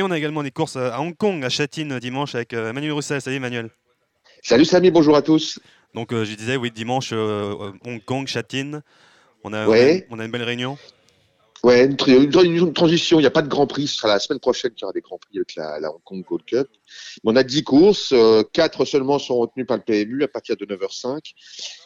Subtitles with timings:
[0.00, 3.20] Et on a également des courses à Hong Kong, à Châtine, dimanche, avec Emmanuel Roussel.
[3.20, 3.68] Salut Emmanuel.
[4.42, 5.60] Salut Samy, bonjour à tous.
[5.94, 8.80] Donc je disais, oui, dimanche, Hong Kong, Châtine.
[9.44, 10.78] On a, on a une belle réunion
[11.62, 13.18] Ouais, une, transition.
[13.18, 13.86] Il n'y a pas de Grand Prix.
[13.86, 16.24] Ce sera la semaine prochaine qu'il y aura des Grands Prix avec la, Hong Kong
[16.26, 16.68] Gold Cup.
[17.24, 18.12] On a 10 courses.
[18.12, 21.20] Euh, 4 seulement sont retenues par le PMU à partir de 9h05.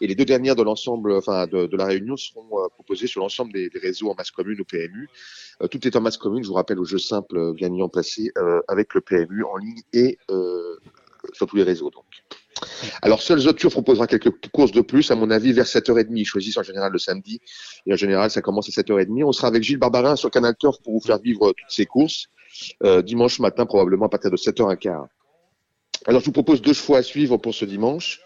[0.00, 3.20] Et les deux dernières de l'ensemble, enfin, de, de, la réunion seront euh, proposées sur
[3.20, 5.10] l'ensemble des, des, réseaux en masse commune au PMU.
[5.62, 6.42] Euh, tout est en masse commune.
[6.42, 8.32] Je vous rappelle au jeu simple euh, gagnant placé
[8.68, 10.18] avec le PMU en ligne et
[11.32, 11.90] sur tous les réseaux.
[11.90, 12.04] Donc.
[13.02, 16.08] Alors, seul Zotur proposera quelques courses de plus, à mon avis, vers 7h30.
[16.14, 17.40] Ils choisissent en général le samedi.
[17.86, 19.24] Et en général, ça commence à 7h30.
[19.24, 22.26] On sera avec Gilles Barbarin sur Canal Turf pour vous faire vivre toutes ces courses.
[22.84, 25.06] Euh, dimanche matin, probablement à partir de 7h15.
[26.06, 28.20] Alors, je vous propose deux choix à suivre pour ce dimanche.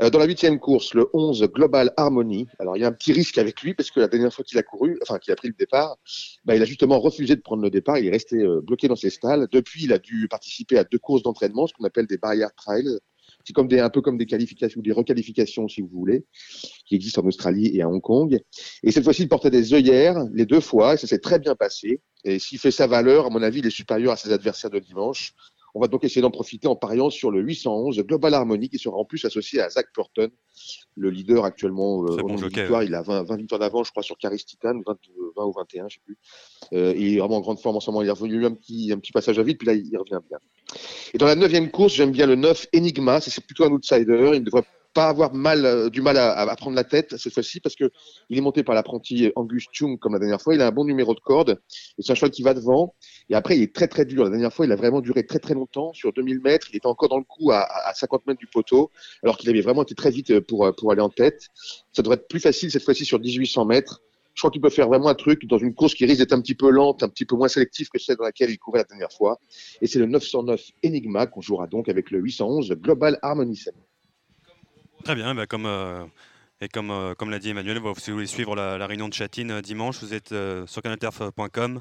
[0.00, 2.46] Euh, dans la huitième course, le 11 Global Harmony.
[2.60, 4.56] Alors, il y a un petit risque avec lui parce que la dernière fois qu'il
[4.58, 5.96] a couru, enfin, qu'il a pris le départ,
[6.44, 7.98] bah, il a justement refusé de prendre le départ.
[7.98, 9.48] Il est resté euh, bloqué dans ses stalles.
[9.50, 12.98] Depuis, il a dû participer à deux courses d'entraînement, ce qu'on appelle des barrières trails.
[13.48, 16.26] C'est comme des, un peu comme des qualifications, des requalifications, si vous voulez,
[16.84, 18.38] qui existent en Australie et à Hong Kong.
[18.82, 21.54] Et cette fois-ci, il portait des œillères les deux fois, et ça s'est très bien
[21.54, 22.02] passé.
[22.24, 24.80] Et s'il fait sa valeur, à mon avis, il est supérieur à ses adversaires de
[24.80, 25.32] dimanche.
[25.74, 28.98] On va donc essayer d'en profiter en pariant sur le 811 Global Harmony qui sera
[28.98, 30.28] en plus associé à Zach Purton,
[30.94, 32.82] le leader actuellement euh, en victoire.
[32.82, 34.98] Il a 20, 20 victoires d'avance, je crois, sur Caris Titan, 20,
[35.38, 36.16] 20, ou 21, je sais plus.
[36.72, 38.02] Euh, il est vraiment en grande forme en ce moment.
[38.02, 40.38] Il est revenu un petit, un petit passage à vide, puis là, il revient bien.
[41.14, 43.20] Et dans la neuvième course, j'aime bien le 9 Enigma.
[43.20, 44.30] C'est plutôt un outsider.
[44.34, 47.76] Il ne devrait pas avoir euh, du mal à, prendre la tête cette fois-ci parce
[47.76, 47.90] que
[48.30, 50.54] il est monté par l'apprenti Angus Chung comme la dernière fois.
[50.54, 51.60] Il a un bon numéro de corde
[51.98, 52.94] c'est un cheval qui va devant.
[53.28, 54.24] Et après, il est très très dur.
[54.24, 56.68] La dernière fois, il a vraiment duré très très longtemps sur 2000 mètres.
[56.72, 58.90] Il était encore dans le coup à, à 50 mètres du poteau
[59.22, 61.48] alors qu'il avait vraiment été très vite pour aller en tête.
[61.92, 64.02] Ça devrait être plus facile cette fois-ci sur 1800 mètres.
[64.38, 66.40] Je crois qu'il peut faire vraiment un truc dans une course qui risque d'être un
[66.40, 68.84] petit peu lente, un petit peu moins sélective que celle dans laquelle il courait la
[68.84, 69.40] dernière fois.
[69.82, 73.74] Et c'est le 909 Enigma qu'on jouera donc avec le 811 Global Harmony 7.
[75.02, 76.04] Très bien, bah comme, euh,
[76.60, 79.12] et comme, euh, comme l'a dit Emmanuel, si vous voulez suivre la, la réunion de
[79.12, 81.80] Châtine euh, dimanche, vous êtes euh, sur canalterf.com,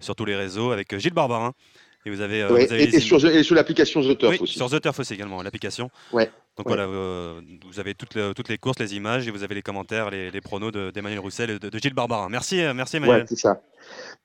[0.00, 1.52] sur tous les réseaux, avec Gilles Barbarin.
[2.06, 4.38] Et vous avez, ouais, vous avez et, et, sur, et, sur, l'application The Turf oui,
[4.40, 4.56] aussi.
[4.56, 5.90] Sur The Turf aussi également, l'application.
[6.14, 6.30] Ouais.
[6.58, 6.74] Donc ouais.
[6.74, 9.62] voilà, euh, vous avez toutes, le, toutes les courses, les images, et vous avez les
[9.62, 12.28] commentaires, les, les pronos d'Emmanuel Roussel et de, de, Gilles Barbarin.
[12.28, 13.20] Merci, merci Emmanuel.
[13.20, 13.62] Ouais, c'est ça.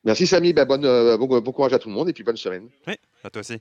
[0.04, 0.82] Merci Samy, bah, bonne,
[1.16, 2.68] bon, bon courage à tout le monde et puis bonne semaine.
[2.86, 3.58] Oui, à toi aussi.